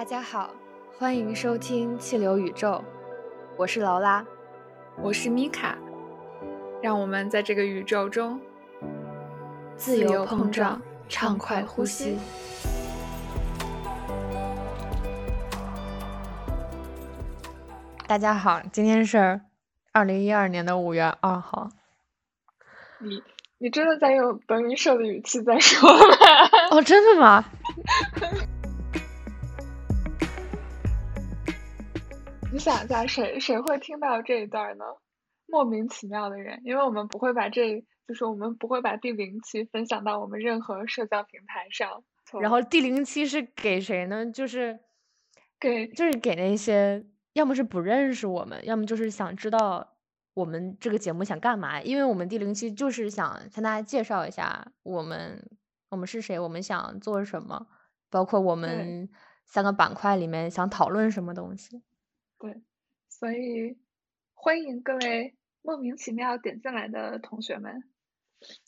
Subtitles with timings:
[0.00, 0.54] 大家好，
[0.96, 2.82] 欢迎收听气流宇宙，
[3.58, 4.24] 我是劳拉，
[4.96, 5.76] 我是米卡，
[6.82, 8.40] 让我们在这个宇宙中
[9.76, 12.16] 自由碰撞，畅快呼吸。
[18.06, 19.42] 大家好，今天是
[19.92, 21.68] 二零一二年的五月二号。
[23.00, 23.22] 你
[23.58, 26.16] 你真的在用德云社的语气在说吗？
[26.72, 27.44] 哦，真的吗？
[32.60, 34.84] 想一下，谁谁会听到这一段呢？
[35.46, 42.04] 莫名其妙的人，因为我们不会把这，就是我们不会把第零期分享到我们任何社交平台上。
[42.40, 44.30] 然后第零期是给谁呢？
[44.30, 44.78] 就是
[45.58, 47.04] 给，就是给那些。
[47.32, 49.96] 要么是不认识我们，要么就是想知道
[50.34, 51.80] 我们这个节目想干嘛。
[51.80, 55.48] 因为我们第零期就是想向大家介绍一下我们
[55.90, 57.68] 我们是谁，我们想做什么，
[58.10, 59.08] 包括我们
[59.46, 61.82] 三个板块里面想讨论什么东西。
[62.40, 62.60] 对，
[63.08, 63.78] 所以
[64.34, 67.84] 欢迎各位莫名其妙点进来的同学们。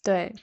[0.04, 0.34] 对，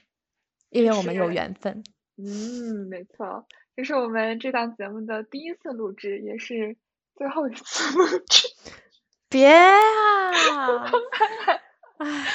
[0.70, 1.84] 因为我们有缘分。
[2.18, 6.76] 嗯，没错，这是我们这档节目的第一次录制，也是。
[7.16, 8.48] 最后一次录制，
[9.28, 10.90] 别啊！
[12.00, 12.26] 哎，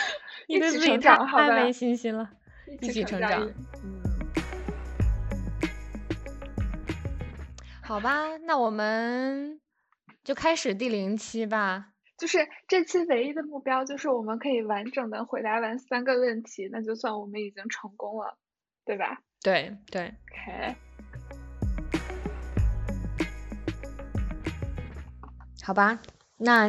[0.46, 2.30] 你对自己太没信心了，
[2.82, 3.50] 一起成长。
[7.80, 9.58] 好吧，那我们
[10.22, 11.90] 就开始第零期吧。
[12.16, 18.38] 就是这期唯一的目标，就是我们可以完整的回答完三个问题，那就算我们已经成功了，
[18.84, 19.20] 对吧？
[19.42, 20.14] 对对。
[20.30, 20.76] OK。
[25.62, 26.00] 好吧，
[26.38, 26.68] 那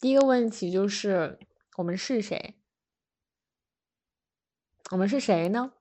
[0.00, 1.38] 第一个问题就是
[1.76, 2.54] 我们是谁？
[4.92, 5.72] 我们是谁呢？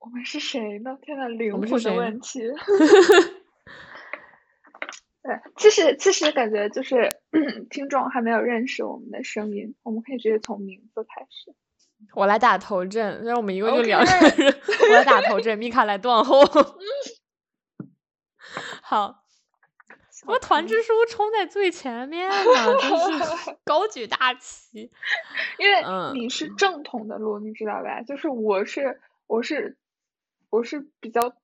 [0.00, 0.98] 我们是谁呢？
[1.00, 2.40] 天呐，灵魂的问题。
[5.28, 7.20] 对，其实其实感觉就是
[7.68, 11.54] 听众还没有认识我们的声音，我们可以直接从名字开始。
[12.14, 14.54] 我来打头阵，让我们一共就两个人。
[14.88, 16.42] 我来打头阵，米卡来断后。
[18.80, 19.24] 好。
[20.26, 22.34] 我团支书冲在最前面呢，
[22.80, 24.90] 真是 高举大旗。
[25.58, 28.02] 因为你是正统的路，你知道吧？
[28.02, 29.76] 就是我是我是
[30.50, 31.34] 我是比较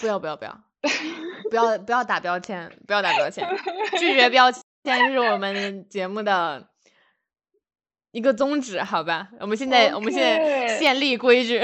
[0.00, 0.62] 不要不要不要
[1.50, 3.46] 不要 不要打标签，不要打标签，
[3.98, 4.62] 拒绝 标签
[5.10, 6.68] 是我们节目的
[8.10, 9.28] 一个宗旨，好吧？
[9.40, 11.60] 我们现在我们现在建立规矩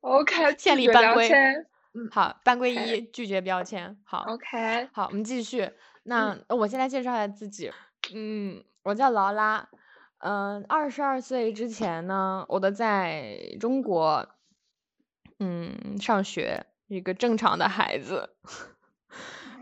[0.00, 1.30] ，OK，建立班规。
[1.96, 3.96] 嗯，好，班规一，拒绝标签。
[4.04, 5.70] 好，OK，好，我们继续。
[6.02, 7.70] 那我先来介绍一下自己。
[8.12, 9.68] 嗯，我叫劳拉。
[10.18, 14.26] 嗯，二十二岁之前呢，我都在中国，
[15.38, 18.30] 嗯，上学，一个正常的孩子。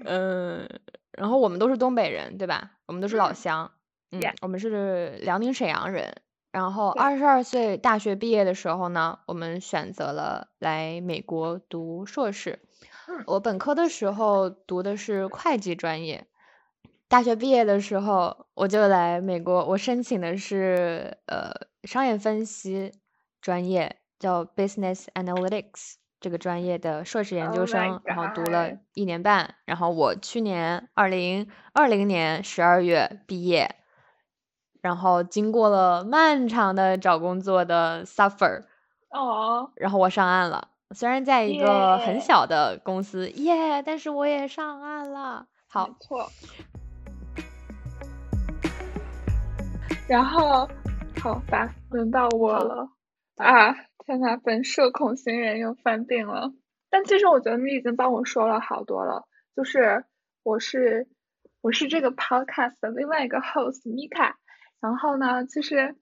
[0.05, 0.69] 嗯，
[1.13, 2.73] 然后我们都是东北人，对吧？
[2.87, 3.71] 我们都是老乡。
[4.11, 6.23] 嗯，我们是辽宁沈阳人。
[6.51, 12.61] 然后二十二岁大学毕业的时候呢，我们选择了来美国读硕士。
[13.27, 16.27] 我本科的时候读的是会计专业，
[17.09, 21.53] 大学毕业的时候我就来美国，我申请的是呃
[21.85, 22.93] 商业分析
[23.41, 33.75] 专业，叫 Business Analytics 这个专业的硕士研究生，然后读了一年半，然后我去年二零二零年十二月毕业。
[34.81, 38.63] 然后经过了漫长的找工作的 suffer，
[39.11, 40.69] 哦，然后我上岸了。
[40.91, 45.47] 虽然在一个很小的公司，耶，但是我也上岸了。
[45.69, 46.29] 好，错。
[50.09, 50.69] 然后，
[51.23, 52.89] 好吧，轮到我了
[53.37, 53.73] 啊！
[54.05, 56.53] 天呐，本社恐新人又犯病了。
[56.91, 60.05] 但其实我觉得你已经帮我说了好多了，就是
[60.43, 61.07] 我是
[61.61, 64.35] 我是这个 podcast 的另外一个 host Mika。
[64.81, 65.95] 然后呢，其实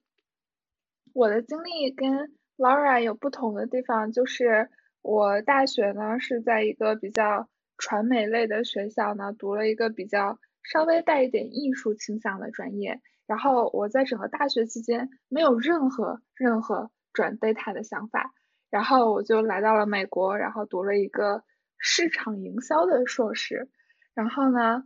[1.13, 4.69] 我的经历跟 Laura 有不同的地方，就是
[5.03, 7.47] 我大学呢是在一个比较
[7.77, 12.99] 传媒类的学校呢，读了一个比较稍微带一点艺术倾向的专业。
[13.27, 18.33] 然后我在整个大学期间没有任何任何转 data 的想法，
[18.69, 21.43] 然后我就来到了美国，然后读了一个
[21.77, 23.69] 市场营销的硕士。
[24.13, 24.83] 然后呢，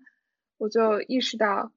[0.57, 1.71] 我就意识到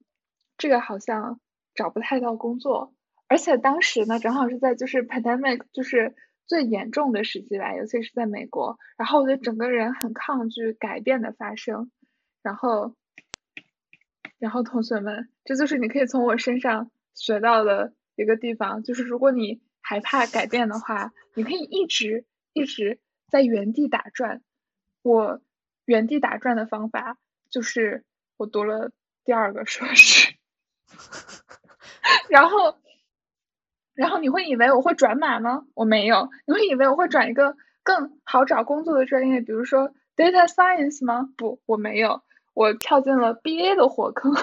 [0.57, 1.41] 这个好像。
[1.75, 2.93] 找不太到工作，
[3.29, 8.81] 而且当时呢，正好是在就是 pandemic 就是最严重的时期吧，尤其是在美国。
[8.97, 11.93] 然后我就整个人很抗拒改变的发生。
[12.43, 12.97] 然后，
[14.41, 23.01] 然后同学们，这就是你可以从我身上学到的一个地方，就是如果你害怕改变的话，你可以一直一直
[23.31, 24.43] 在原地打转。
[25.01, 25.41] 我
[25.87, 27.17] 原地打转的方法
[27.49, 28.05] 就是
[28.37, 28.91] 我读了
[29.25, 30.35] 第二个硕士，
[32.29, 32.77] 然后，
[33.95, 35.65] 然后你会以为我会转码吗？
[35.73, 36.29] 我没有。
[36.47, 41.31] 你会以为我会转一个更好找工作的专业，比如说 data science 吗？
[41.39, 42.23] 不，我没有。
[42.53, 44.35] 我跳进了 BA 的火坑，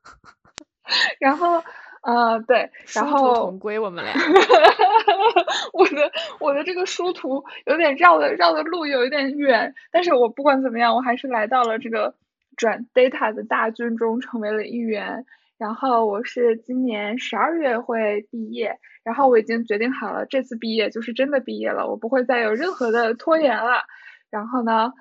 [1.20, 1.64] 然后。
[2.06, 4.14] 啊，对，然后同归我们俩。
[5.72, 12.14] 我的我的这个殊途有点绕的绕的路有一点远，但是我不管怎么样，我还是来到了这个
[12.56, 15.26] 转 data 的大军中，成为了一员。
[15.58, 23.82] 然后我是今年十二月会毕业，然后我已经决定好了，这次毕业就是真的毕业了，我不会再有任何的拖延了。
[24.30, 24.92] 然后呢，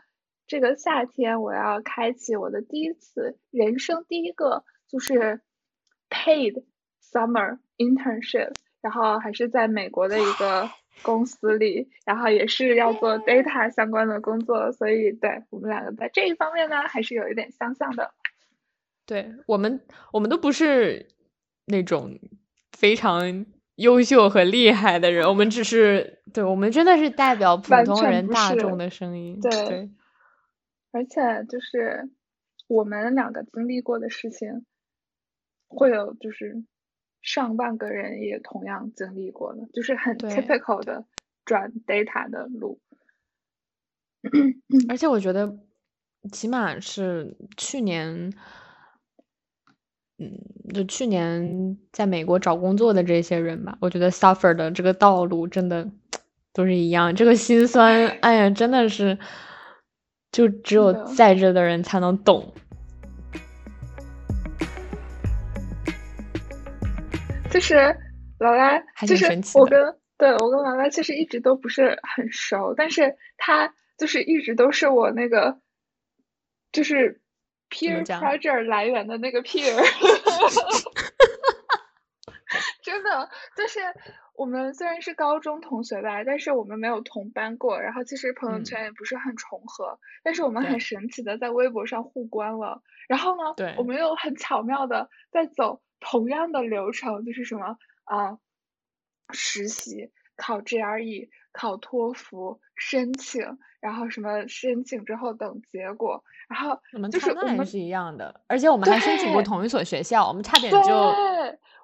[0.47, 5.41] 这个夏天我要开启我的第一次人生第一个就是
[6.09, 6.63] paid。
[7.15, 8.51] Summer internship，
[8.81, 10.69] 然后还是在美国的一个
[11.01, 18.13] 公司里，然后也是要做 data 相关的工作，所以对我们两个在这一方面呢，还是有一点相像的。
[19.06, 19.79] 对我们，
[20.12, 21.07] 我们都不是
[21.67, 22.19] 那种
[22.73, 23.45] 非常
[23.75, 29.39] 优秀和厉害的人，我们只是，对我们真的是代表普通人大众的声音。
[29.39, 29.89] 对，
[30.91, 32.09] 而且就是
[32.67, 34.65] 我们两个经历过的事情，
[35.69, 36.65] 会有就是。
[37.25, 41.04] 上万个人也同样经历过了，就是很 typical 的
[41.44, 42.80] 转 data 的路。
[44.88, 45.57] 而且我觉得，
[46.31, 48.31] 起码是去年，
[50.19, 50.39] 嗯，
[50.72, 55.89] 就去年在美国找工作的这些人吧，我觉得 suffer 的这个道路真的
[56.54, 57.16] 都是一样。
[57.16, 59.18] 这个心酸，哎呀，真的是，
[60.31, 62.54] 就只有在这的人才能懂。
[67.55, 67.97] 就是
[68.37, 75.61] 劳拉，就是我跟对我跟劳拉其实一直都不是很熟，但是他就是一直都是我那个
[76.73, 77.21] 就是
[77.69, 79.73] peer pressure 来源的那个 peer，
[82.83, 83.79] 真的就是
[84.33, 95.81] 我们虽然是高中同学吧，但是我们没有同班过，然后其实朋友圈也不是很重合，但是我们很神奇的在微博上互关了，然后呢，我们又很巧妙的在走。
[96.07, 98.37] 同样的流程就是什么啊？
[99.33, 103.41] 实习、考 GRE、考托福、申请，
[103.79, 106.79] 然后什么申请之后等结果，然后
[107.09, 110.79] 就是我们是一样的，而且我们还申请过同一所学校，我们差点就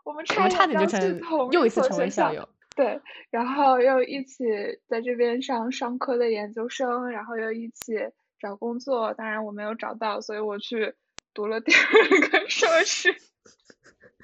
[0.03, 1.19] 我们差点就成
[1.51, 2.47] 又一次成为校友。
[2.75, 3.01] 对，
[3.31, 4.45] 然后又一起
[4.87, 7.93] 在这边上商科的研究生，然后又一起
[8.39, 9.15] 找工作。
[9.15, 10.93] 当然我没有找到，所以我去
[11.33, 13.15] 读了第二个硕士。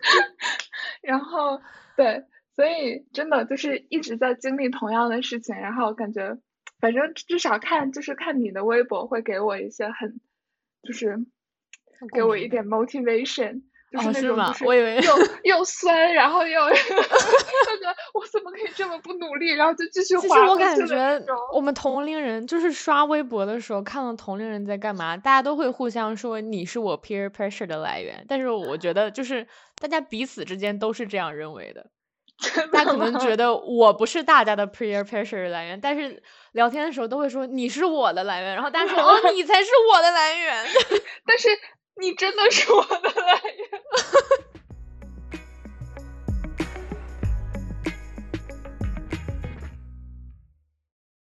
[1.02, 1.62] 然后，
[1.96, 2.24] 对，
[2.56, 6.38] 所以真的就是一直在经历同样的事情，然后感觉，
[6.80, 10.20] 反正至少看就是看你的微博会给我一些很，
[10.84, 11.18] 就是
[12.14, 13.64] 给我一点 motivation。
[13.90, 15.14] 就是那种，我以为又
[15.46, 20.18] 又酸，然后又， 觉得我怎么可以这么不努力，然后就继续。
[20.18, 21.24] 其实我感觉
[21.54, 28.26] 我们同龄人就是刷微博的时候，看到同龄人在干嘛，大家都会互相说你是我 peer pressure 的来源。
[28.28, 29.48] 但是我觉得就是
[29.80, 31.90] 大家彼此之间都是这样认为的。
[32.72, 36.22] 大家可能觉得我不是大家的 peer pressure 来源，但是
[36.52, 40.66] 聊天的时候都会说你是我的来源，然后大家说哦你才是我的来源。
[41.26, 41.50] 但是。
[42.00, 43.68] 你真的是我的来源，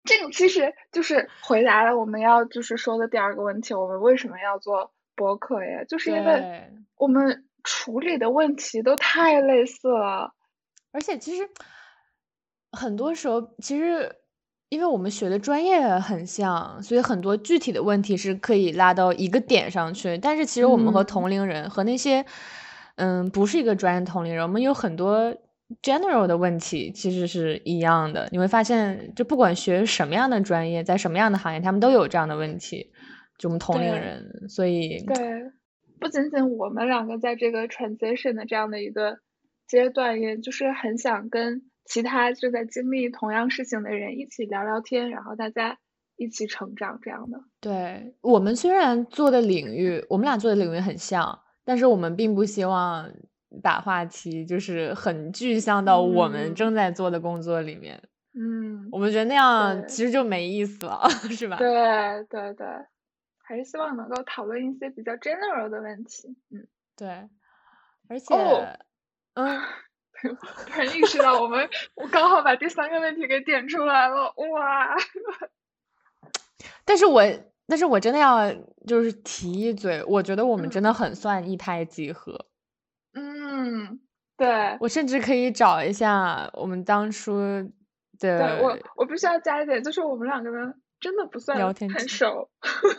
[0.06, 5.84] 这个其实就是回答了我们要就是说的第二个问题：我们为什么要做博客呀？
[5.86, 10.34] 就是因为我们处理的问题都太类似了，
[10.92, 11.50] 而且其实
[12.72, 14.16] 很多时候其实。
[14.72, 20.16] 因为我们学的专业很像，所以很多具体的问题是可以拉到一个点上去。
[20.20, 22.24] 但是其实我们和同龄人和那些，
[22.98, 25.36] 嗯，不是一个专业同龄人，我们有很多
[25.82, 28.30] general 的问题其实是一样的。
[28.32, 32.92] 你会发现，就不管学什么样的专业，在什么样的行业，他们都有这样的问题。
[33.40, 35.52] 就我们同龄人，所以对，
[36.00, 39.20] 不仅仅我们两个在这个 transition 的这样的一个
[39.68, 41.64] 阶段，也就是很想跟。
[41.86, 45.80] 其他正在经历同样事情的人一起聊聊天，然后大家
[46.18, 47.40] 一起成长，这样的。
[47.60, 53.12] 对我们虽然做的领域，我们俩做的领域很像，但是我们并不希望
[53.64, 58.00] 把话题就是很具象到我们正在做的工作里面。
[58.36, 61.58] 嗯，我们觉得那样其实就没意思了， 是吧？
[61.58, 61.74] 对
[62.30, 62.68] 对对，
[63.50, 66.38] 还是希望能够讨论一些比较 general 的问题。
[66.52, 67.28] 嗯，对，
[68.08, 68.36] 而且，
[69.34, 69.60] 嗯。
[70.22, 74.94] 突然意识到，我们我刚好把第三个问题给点出来了，哇！
[76.84, 77.24] 但是我
[77.66, 78.54] 但是我真的要
[78.86, 82.48] 就是提一嘴，我觉得我们真的很算一拍即合。
[83.14, 84.02] 嗯，
[84.36, 87.40] 对，我甚至可以找一下我们当初
[88.20, 88.60] 的。
[88.62, 92.50] 我我必须要加一点，就是我们两个人真的不算聊天很熟。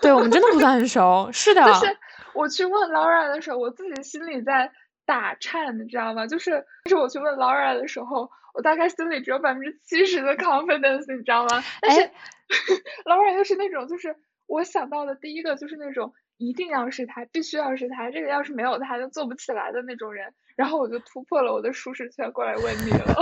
[0.00, 1.28] 对，我们真的不算很熟。
[1.33, 1.62] 是的。
[1.64, 1.97] 就是
[2.35, 4.73] 我去问 Laura 的时候，我自己心里在
[5.04, 6.26] 打颤，你知道吗？
[6.26, 11.62] 就是就是我去问 Laura 的时候，我大概心里只有百分之七十的 confidence，你知道吗？
[11.80, 12.11] 但是
[13.04, 14.16] Laura 又是那种，就是
[14.47, 16.12] 我想到的第一个就是那种。
[16.42, 20.33] 一定要是他，必须要是他，这个要是没有他就做不起来的那种人。
[20.57, 23.14] 然后我就突破了我的舒适圈过来问你了。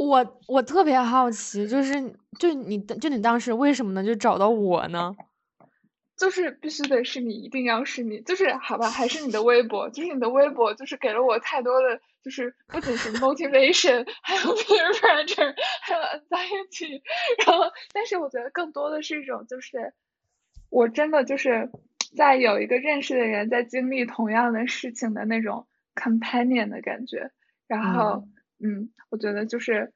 [0.00, 1.94] 我我特别好奇，就是
[2.38, 4.02] 就你就你当时为什么呢？
[4.04, 5.14] 就找到我呢？
[6.16, 8.20] 就是必须得是你，一定要是你。
[8.22, 17.00] 就是好吧，还是你的微博，就是你的微博，就是给了我太多的，就是不仅是 motivation， 还有 peer pressure， 还有 anxiety。
[17.46, 19.92] 然后，但是我觉得更多的是一种，就是
[20.70, 21.70] 我真的就是。
[22.16, 27.30] 在有一个认识的人在经历同样的事情的那种 companion 的感觉，
[27.66, 28.32] 然后，嗯，
[29.10, 29.92] 我觉得就是，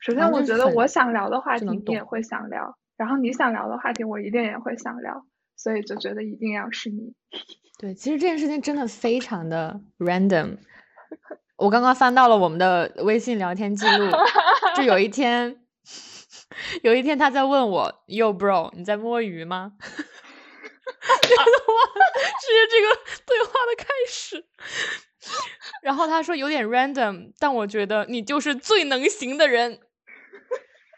[0.00, 7.14] 首先我觉得我想聊的话题你也会想聊，然后你想聊的话题我一定也会想聊，所以就觉得一定要是你。
[7.78, 10.58] 对，其实这件事情真的非常的 random。
[11.56, 14.10] 我刚刚翻到了我们的微信聊天记录，
[14.76, 15.60] 就有一天，
[16.82, 19.74] 有一天他在问我，Yo bro，你在摸鱼吗？
[19.78, 21.44] 哈哈
[22.40, 22.86] 直接这个
[23.26, 24.44] 对话的开始，
[25.82, 29.78] 然后他说有点 random，但我觉得你就是最能行的人。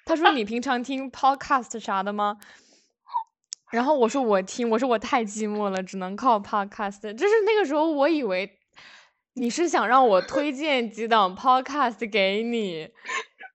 [0.06, 2.38] 他说你平常听 podcast 啥的吗？
[3.72, 7.00] 然后我说我听，我说我太寂寞了，只能靠 podcast。
[7.14, 8.58] 就是那个时候，我以为
[9.34, 12.88] 你是想让我推荐几档 podcast 给你。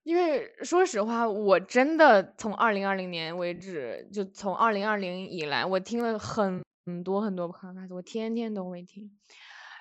[0.04, 6.64] 因为说实话，我真的从二零二零年为止，就从二零二零以来，我听了很
[7.04, 9.12] 多很多 podcast，我天天都会听。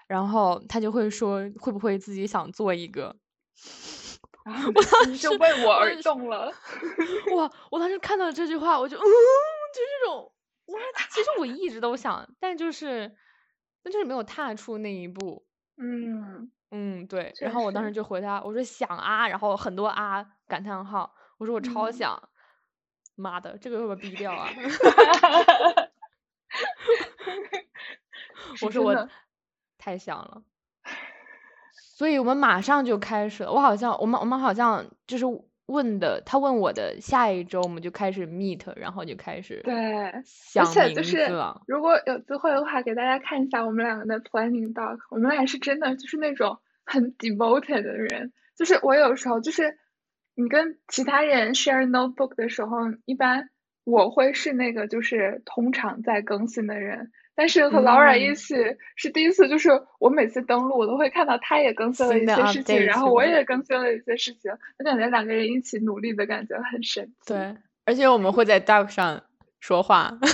[0.09, 3.15] 然后他就会说，会不会自己想做一个？
[4.75, 6.47] 我当时就为我而动了。
[7.37, 7.53] 哇！
[7.71, 10.33] 我当时看到这句话，我就嗯，就这种
[10.67, 10.81] 哇！
[11.11, 13.15] 其实我一直都想，但就是，
[13.83, 15.47] 但就是没有踏出那一步。
[15.77, 16.50] 嗯。
[16.71, 22.19] 嗯，对，然后我当时就回他，我说想啊，然后很多啊感叹号，我说我超想，
[23.17, 24.49] 妈的，这个会不会逼掉啊？
[28.62, 29.09] 我说我
[29.88, 30.42] 太想了，
[31.73, 33.50] 所以我们马上就开始了。
[33.50, 35.25] 我好像我们我们好像就是
[35.64, 39.75] 问的，他问我的下一周我们就开始 meet，然后就开始对
[40.26, 41.62] 想名字了。
[41.66, 46.59] 如果有机会的话，给大家看一下我们两个的 planning doc，我们俩是真的就是那种。
[46.90, 49.76] 很 devoted 的人，就是我有时候就是
[50.35, 53.50] 你跟其他人 share notebook 的时候，一般
[53.85, 58.57] 我会是那个就是通常在更新的人，但是和老冉一起
[58.97, 67.33] 是第一次，就是我每次登录我都会看到他也更新了一些事情，然后我也更新了一些事情，我感觉两个人一起努力的感觉很神奇。
[67.33, 69.23] 对，而且我们会在 doc 上
[69.61, 70.12] 说话。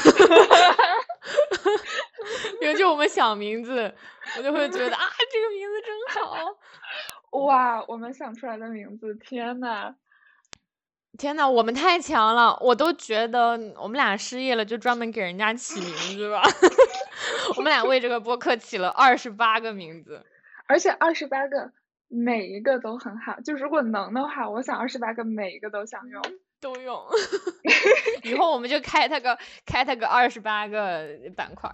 [2.62, 3.92] 因为就我们想名字，
[4.38, 6.56] 我就会觉得啊，这个名字真好，
[7.44, 7.84] 哇！
[7.87, 9.94] 我们想出来的名字，天呐，
[11.16, 12.59] 天呐，我们太强了！
[12.61, 16.42] 我都觉得我们俩失业了，就专门给人家起名字吧。
[17.56, 20.21] 我们俩为这个播客起了二十八个名字，
[20.66, 21.71] 而且二十八个
[22.09, 23.38] 每一个都很好。
[23.40, 26.21] 就如果能的话，我想二十八个每一个都想用，
[26.61, 27.00] 都用。
[28.25, 31.06] 以后我们就开它个开它个二十八个
[31.37, 31.71] 板块。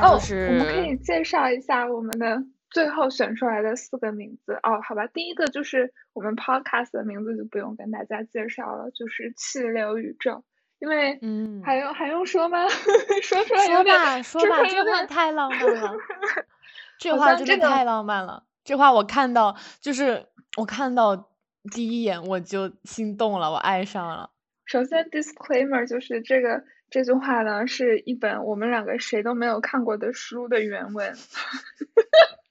[0.00, 4.80] 哦，我们可以介绍一下我们的最后选出来的四个名字哦。
[4.86, 10.44] 好吧，第一个就是我们 podcast 的名字就不用跟大家介绍了，就是气流宇宙。
[10.78, 12.68] 因为嗯，还用还用说吗？
[13.22, 15.96] 说出来有点说吧，这话太浪漫了。
[16.98, 18.44] 这话真的太浪漫了。
[18.64, 21.30] 这话我看到就是我看到
[21.72, 24.30] 第一眼我就心动了，我爱上了。
[24.66, 26.64] 首先 disclaimer 就是这个。
[26.90, 31.12] 这句话呢，是一本我们两个谁都没有看过的书的原文。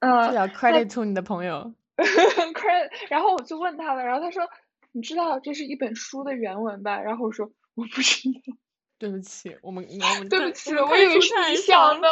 [0.00, 1.72] 嗯，要 credit to 你的朋友。
[1.96, 4.48] credit，然后我就问他了，然后他说
[4.92, 8.40] ：“你知道这是一本书的原文吧？”然后我说：“我不知道。”
[8.98, 9.84] 对不起，我们
[10.28, 12.08] 对不起，我以为是你想的。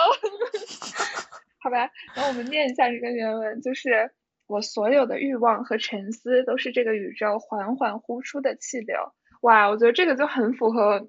[1.62, 4.10] 好吧，然后我们念一下这个原文，就是
[4.46, 8.96] 我所有的欲望和沉思都是这个宇宙缓缓呼出的气流。
[9.42, 11.08] 哇，我觉得这个就很符合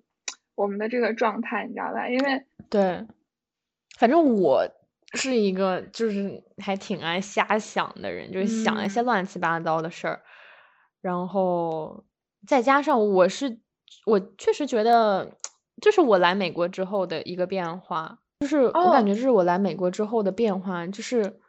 [0.53, 2.07] 我们的这个状态，你知道吧？
[2.09, 3.07] 因为对，
[3.97, 4.67] 反正我
[5.13, 10.22] 是一个就是还挺爱瞎想的人，就是想一些乱七八糟的事儿。
[11.01, 12.03] 然后
[12.48, 13.60] 再加上我是
[14.06, 15.36] 我确实觉得，
[15.82, 21.39] 这是我来美国之后的一个变化，就是我感觉这是我来美国之后的变化，就是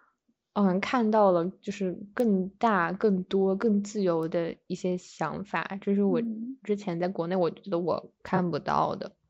[0.55, 6.21] 嗯看到了就是更大、更多、更自由的一些想法，这是我
[6.65, 9.07] 之前在国内我觉得我看不到的。
[9.09, 9.22] 嗯，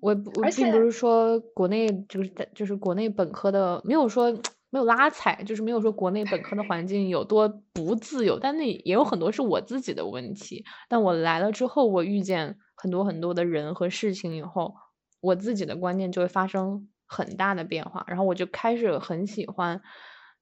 [0.00, 4.32] 我我并不是说国内就是在就是国内本科的没有说
[4.70, 10.64] 没有拉踩，就是没有说国内本科的环境有多不自由，但那也有很多是我自己的问题。
[10.88, 14.74] 但我来了之后，我遇见很多很多的人和事情以后，
[15.20, 19.80] 我自己的观念就会发生很大的变化，然后我就开始很喜欢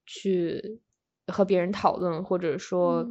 [0.06, 0.80] 去
[1.26, 3.06] 和别人讨论，或者说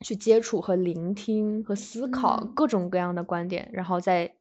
[0.00, 4.34] 去接触和聆听和思考各种各样的观点，然后再。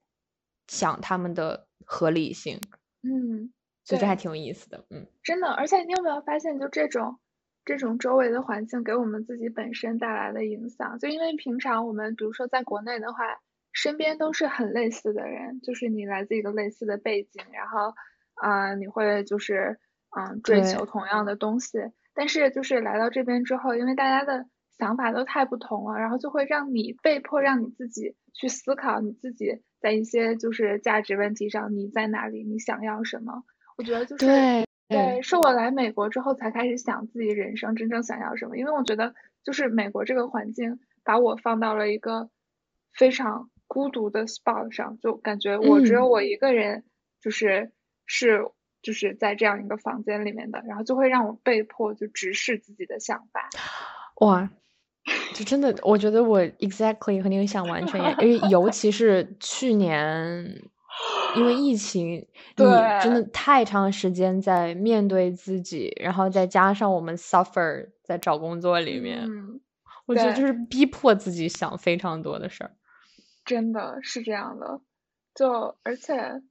[0.71, 2.57] 想他们的合理性，
[3.03, 3.51] 嗯，
[3.83, 5.49] 所以这还挺有意思的，嗯，真的。
[5.49, 7.19] 而且你有没有发现，就这种
[7.65, 10.97] 这种周围的环境给我们自己本身带来的影响？
[10.97, 13.41] 就因为平常我们比如说在国内的话，
[13.73, 17.93] 身边都是很类似的人，就是你来自一个类似的背景，然后
[18.35, 19.77] 啊，你会就是
[20.17, 21.79] 嗯追求同样的东西。
[22.13, 24.45] 但是就是来到这边之后，因为大家的
[24.77, 29.61] 想法都太不同了，然后就会让你被迫让你自己去思考你自己。
[29.81, 32.43] 在一些就是价值问题上，你在哪里？
[32.43, 33.43] 你想要什么？
[33.77, 38.57] 我觉得就是对对，是我来美国之后才开始想自己人生真正想要什么。
[38.57, 42.29] 因为我觉得就是美国这个环境把我放到了一个
[42.93, 46.83] 非常孤独的 spot 上，就感觉我只有我一个人，
[47.21, 47.71] 就是
[48.05, 48.45] 是
[48.81, 53.49] 就是在这样一个房间里面的，然后就会让我被迫就直视自己的想法。
[54.17, 54.51] 哇！
[55.33, 60.61] 就真的，我觉得我 exactly 和你想完全一样，因为 尤其是去年，
[61.37, 62.15] 因为疫情，
[62.57, 62.65] 你
[63.01, 69.27] 真的太长时间在面对自己，然后再加上我们 suffer 在找工作里面，
[70.05, 72.75] 我觉得就是逼迫自己想非常多的事儿。
[73.45, 74.81] 真的是这样的，
[75.33, 76.41] 就而且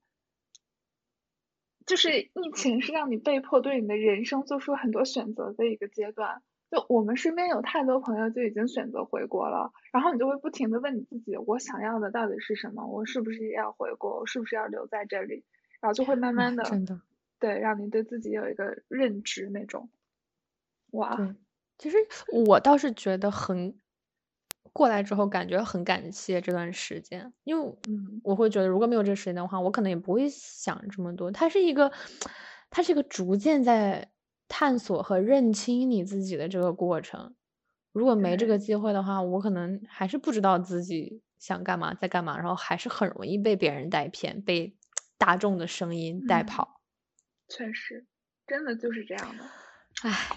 [1.86, 6.42] 就是疫情是让你被迫对你的人生做出很多选择的一个阶段。
[6.70, 12.86] 就我们身边有太多朋友就已经选择回国了，然后你就会不停的问你自己，我想要的到底是什么？
[12.86, 14.20] 我是不是也要回国？
[14.20, 15.44] 我是不是要留在这里？
[15.80, 17.00] 然后就会慢慢的，真的，
[17.40, 19.90] 对，让你对自己有一个认知那种。
[20.92, 21.36] 哇，
[21.76, 21.96] 其实
[22.32, 23.76] 我倒是觉得很，
[24.72, 31.32] 过来之后感觉很感谢这段时间，因为嗯，我会觉得如果没有这个时间的话，我可能也不会想这么多。
[31.32, 31.90] 它是一个，
[32.70, 34.12] 它是一个逐渐在。
[34.50, 37.34] 探索和认清你自己的这个过程，
[37.92, 44.76] 如果没这个机会的话，我可能还是不知道自己想干嘛，在干嘛，然后还是很容易被别人带偏，被
[45.16, 46.80] 大众的声音带跑。
[47.48, 48.04] 确实，
[48.44, 49.44] 真的就是这样的。
[50.02, 50.36] 唉，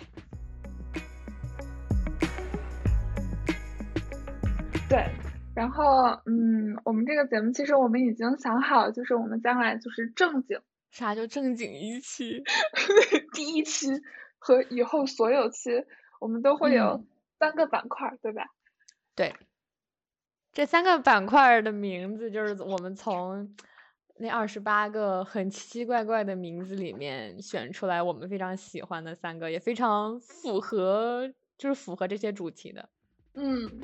[4.87, 5.09] 对，
[5.55, 10.59] 然后嗯，我们这个节目其实我们已经想好，就是我们将来就是正经。
[10.93, 12.43] 啥叫正经一期？
[13.33, 13.87] 第一期
[14.37, 15.71] 和以后所有期，
[16.19, 17.03] 我们都会有
[17.39, 18.45] 三个板块，对吧？
[19.15, 19.35] 对，
[20.51, 23.55] 这三个板块的名字就是我们从
[24.17, 32.87] 那二十八个很奇奇怪怪的名字里面选出来，我们非常喜欢的三个，也非常符合，就是符合这些主题的。
[33.33, 33.81] 嗯，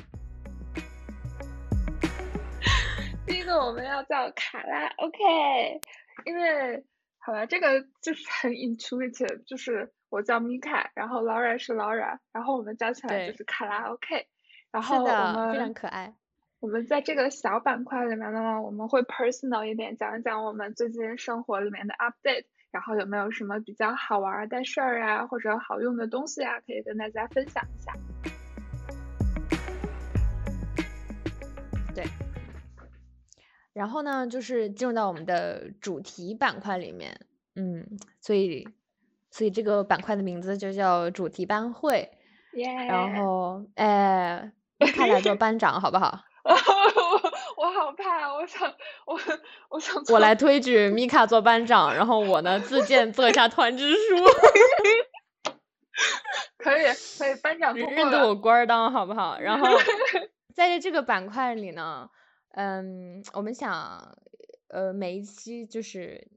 [3.26, 5.82] 第一个我们要叫卡拉 OK，
[6.26, 6.86] 因为。
[7.22, 14.26] 好吧，这个就是很 intuitive，就是我叫米卡，然后 Laura 是 Laura，然后我们加起来就是卡拉 OK，
[14.72, 16.16] 然后我们非常可爱。
[16.60, 27.94] 我们在这个小板块里面呢，我们会 personal 一点，讲一讲我们最近生活里面的 update，然后有没有什么比较好玩的事儿啊，或者好用的东西啊，可以跟大家分享一下。
[31.94, 32.29] 对。
[33.74, 37.20] 然后呢，就是进入到我们的主题板块里面，
[37.56, 37.86] 嗯，
[38.20, 38.68] 所以，
[39.32, 42.12] 所以这个板块的名字就叫主题班会。
[42.88, 44.52] 然后，哎，
[44.96, 46.24] 他俩做班长好不好？
[46.44, 46.52] 我
[47.72, 48.74] 好怕，我想，
[49.06, 49.20] 我
[49.70, 54.00] 我想，我来推举米卡做班长，然后我呢自荐做一下团支书。
[56.58, 56.82] 可以，
[57.20, 59.38] 可以，班长认得我官儿当好不好？
[59.40, 59.68] 然后，
[60.56, 62.10] 在这个板块里呢。
[62.56, 64.18] 嗯，我们想，
[64.70, 66.28] 呃，每一期就是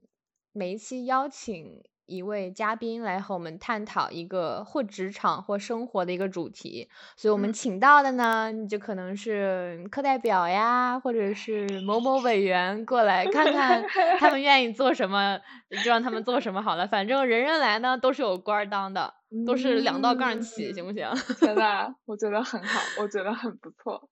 [0.51, 13.83] 每一期邀请一位嘉宾来和我们探讨一个或职场或生活的一个主题，所以我们请到的呢，就可能是课代表呀，或者是某某委员过来看看
[14.19, 15.39] 他们愿意做什么，
[15.83, 16.87] 就让他们做什么好了。
[16.87, 19.11] 反正人人来呢都是有官当的，
[19.47, 21.09] 都是两道杠起，行不行？
[21.39, 24.07] 天呐， 我觉得很好，我觉得很不错，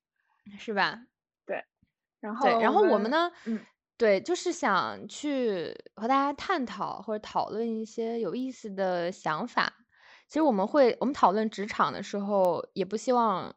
[0.58, 1.02] 是吧？
[2.22, 3.66] 对，然后对，然后我们们呢，嗯
[3.98, 9.74] 对，就是想去和大家探讨或者讨论一些有意思的想法。
[10.28, 13.54] 其实我们会，我们讨论职场的时候，也不希望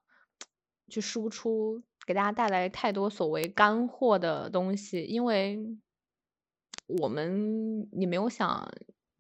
[0.88, 5.58] 去输出给大家带来太多所谓干货的东西，因为
[6.88, 8.68] 我们也没有想，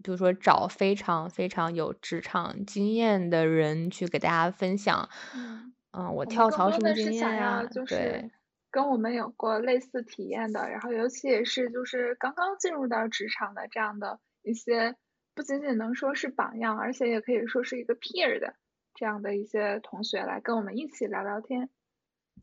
[0.02, 8.30] 比如说找非常非常有职场经验的人去给大家分享，嗯，嗯，我跳槽什么经验呀，就是对。
[8.74, 14.96] 跟我们有过类似体验的，然后尤其也是就是刚刚进入到职场的这样的一些，
[15.32, 18.56] 不仅仅能说是榜样，而且也可以说是一个 peer 的
[18.92, 21.70] 这样的一些同学来跟我们一起聊聊天。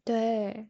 [0.05, 0.69] 对，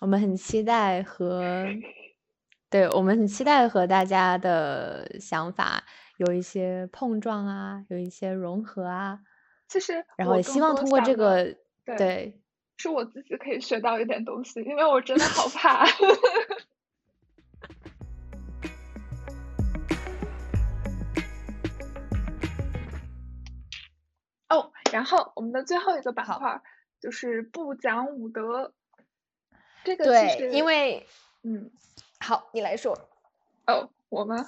[0.00, 1.66] 我们很期待和，
[2.70, 5.82] 对，我们很期待和大家的想法
[6.18, 9.18] 有一些碰撞啊，有一些融合啊，
[9.66, 12.41] 其实然后也希望通过这个，对，对，
[12.82, 15.86] 是我自己可以学到一点东西，因为我真的好怕。
[24.48, 26.60] 哦，然后我们的最后一个板，块儿
[26.98, 28.74] 就是不讲武德，
[29.84, 31.06] 这个其对，因，为，
[31.44, 31.70] 嗯，
[32.18, 32.98] 好，你来说，
[33.68, 34.44] 哦，我吗？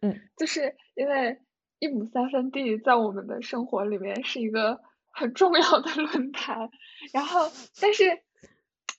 [0.00, 1.38] 嗯，就是因为
[1.80, 6.70] 一亩三分地在我们的生活里面是一个很重要的论坛，
[7.12, 8.22] 然后但是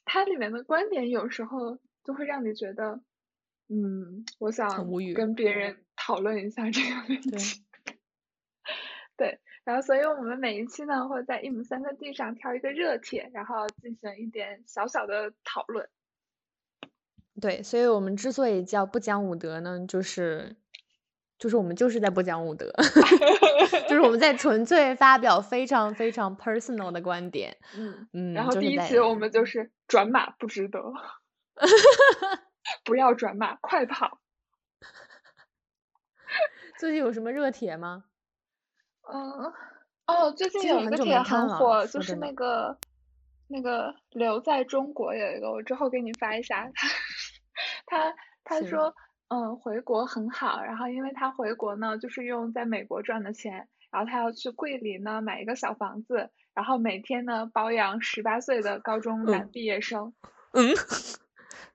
[0.06, 3.02] 它里面的观点有时候就会让你觉得，
[3.70, 4.70] 嗯，我想，
[5.16, 7.64] 跟别人讨论一下这个问对，题。
[9.18, 15.88] 对，然后所以我们每一期呢会在一亩三分地上挑一个热帖，然后进行一点小小的讨论。
[17.40, 20.56] 对，所以我们之所以叫不讲武德呢，就是，
[21.42, 22.72] 就是我们就是在不讲武德，
[23.90, 30.80] 就是我们在纯粹发表非常非常 personal 的观点，嗯嗯，然嗯，后第一期我们就是转码不值得，
[32.86, 34.20] 不要转码，快跑。
[36.78, 38.04] 最近有什么热帖吗？
[39.12, 39.52] 嗯，
[40.06, 42.78] 哦，最近有一个帖很火，就是那个
[43.48, 46.70] 那个留在中国有一个，我之后给你发一下。
[47.88, 48.12] 他
[48.46, 48.94] 他他，说，
[49.34, 60.14] 嗯，回国很好，然后因为他回国呢，就是用在美国赚的钱，然后他要去桂林呢买一个小房子，然后每天呢包养十八岁的高中男嗯毕业生。
[60.52, 60.76] 嗯，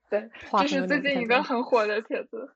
[0.07, 1.41] 对，这是最近一个。
[1.41, 2.53] 很火的帖子。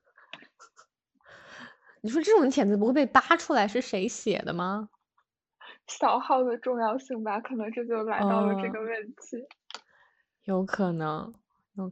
[2.00, 4.88] 你说这种帖子不会被扒出来是谁写的吗？
[5.88, 9.48] 小号的重要性吧，可能这就来到了这个哦，问题。
[10.44, 11.34] 有可能，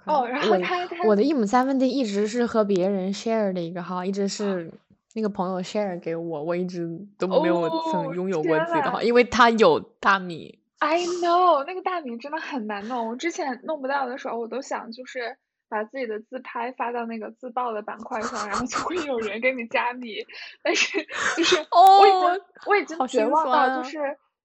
[0.07, 4.71] 哦，然后我他他我的一亩三分地一直是和别人 share 的一个号，一直是
[5.15, 6.89] 那个朋友 share 给我，我一直
[7.19, 10.59] 都没有曾哦，拥有过自己的号，呐因为他有大米。
[10.79, 15.37] I know 那个大米真的很难弄，我之前弄不到的时候，我都想就是
[15.69, 20.27] 把自己的自拍发到那个自爆的板块上，然后就会有人给你加米，
[20.63, 23.83] 但是就是我已经哦，我已经好绝望到！
[23.83, 23.99] 就是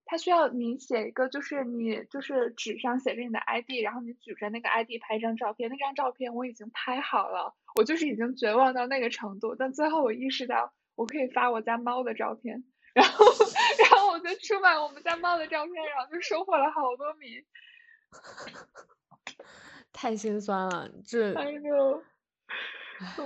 [0.05, 12.63] 它需要你写一个，就是你就是纸上写着你的 ID，然后你举着那个 ID 拍一张照片，那张照片我已经拍好了，我就是已经绝望到那个程度，但最后我意识到我可以发我家猫的照片，
[12.93, 13.25] 然后
[13.81, 17.43] 然后我就出卖我们家猫的照片，然后就收获了好多米。
[19.91, 22.03] 太心酸了，这哎呦，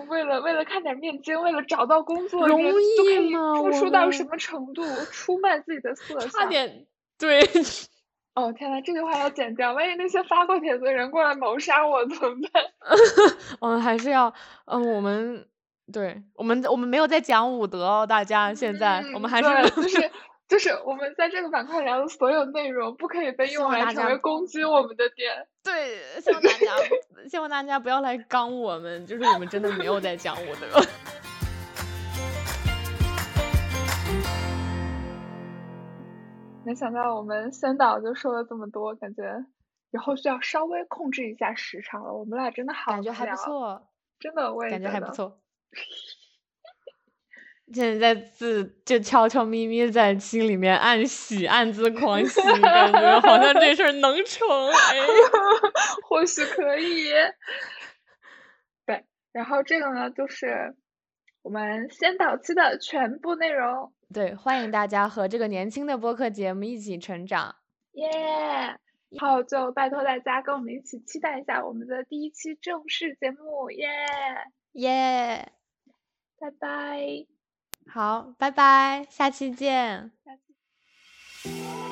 [0.07, 3.55] 为了为了看点面筋，为了找到工作，容易吗？
[3.55, 4.83] 付出到什么程度？
[5.11, 6.45] 出卖自己的色相差。
[6.47, 6.85] 点
[7.17, 7.41] 对，
[8.35, 12.63] 哦天呐，这句话要剪掉，万一那些发过帖子的人过来谋杀我怎么办？
[13.61, 14.33] 嗯，还是要，
[14.65, 15.45] 嗯，我们
[15.91, 20.11] 对我们我们没有在讲武德哦，大家现在我们嗯，还对，是就是
[20.49, 25.47] 就是我们在这个板块聊的所有内容，不可以被用来成为攻击我们的点。
[25.63, 26.73] 对，希望大家
[27.29, 30.81] 希望大家不要来刚我们，就是我们真的没有在讲武德。
[36.65, 39.45] 没想到我们先导就说了这么多，感觉
[39.91, 42.11] 以后需要稍微控制一下时长了。
[42.11, 43.87] 我们俩真的好感觉还不，错，
[44.19, 44.99] 真的我也感觉觉得。
[44.99, 45.39] 还不错。
[47.73, 54.47] 现在在自就悄悄咪咪在心里面暗喜，暗自狂喜， 感觉好像这事儿能成。
[54.69, 54.97] 哎，
[56.09, 57.09] 或许可以。
[58.85, 60.75] 对，然后这个呢，就是
[61.41, 63.93] 我们先导期的全部内容。
[64.13, 67.55] 对，欢迎大家和这个年轻的播客节目一起成长。
[67.93, 68.09] 耶！
[69.09, 73.71] 然后就拜托大家跟我们一起期待一下我们的第一期正式节目。
[73.71, 73.87] 耶！
[74.73, 75.51] 耶！
[76.39, 77.38] 拜拜。
[77.91, 80.11] 好，拜拜，下期见。
[80.23, 81.88] 下期。